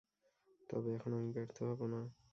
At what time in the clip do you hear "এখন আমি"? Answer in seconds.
0.93-1.29